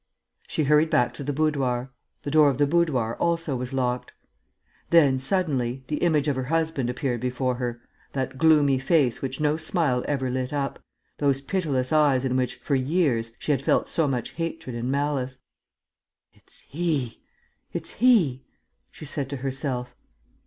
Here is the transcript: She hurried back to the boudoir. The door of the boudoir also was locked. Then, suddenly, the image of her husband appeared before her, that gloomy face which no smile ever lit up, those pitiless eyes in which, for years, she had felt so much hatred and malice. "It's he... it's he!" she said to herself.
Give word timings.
She 0.47 0.63
hurried 0.63 0.89
back 0.89 1.13
to 1.13 1.23
the 1.23 1.31
boudoir. 1.31 1.91
The 2.23 2.31
door 2.31 2.49
of 2.49 2.57
the 2.57 2.65
boudoir 2.65 3.15
also 3.19 3.55
was 3.55 3.71
locked. 3.71 4.13
Then, 4.89 5.19
suddenly, 5.19 5.83
the 5.89 5.97
image 5.97 6.27
of 6.27 6.35
her 6.35 6.45
husband 6.45 6.89
appeared 6.89 7.21
before 7.21 7.57
her, 7.57 7.79
that 8.13 8.39
gloomy 8.39 8.79
face 8.79 9.21
which 9.21 9.39
no 9.39 9.57
smile 9.57 10.03
ever 10.07 10.31
lit 10.31 10.53
up, 10.53 10.79
those 11.19 11.39
pitiless 11.39 11.93
eyes 11.93 12.25
in 12.25 12.35
which, 12.35 12.55
for 12.55 12.73
years, 12.73 13.33
she 13.37 13.51
had 13.51 13.61
felt 13.61 13.89
so 13.89 14.07
much 14.07 14.31
hatred 14.31 14.75
and 14.75 14.89
malice. 14.91 15.41
"It's 16.33 16.61
he... 16.61 17.21
it's 17.71 17.91
he!" 17.91 18.43
she 18.89 19.05
said 19.05 19.29
to 19.29 19.37
herself. 19.37 19.95